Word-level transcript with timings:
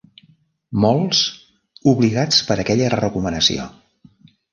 Molts 0.85 1.19
obligats 1.91 2.39
per 2.47 2.57
aquella 2.63 2.89
recomanació. 2.95 3.69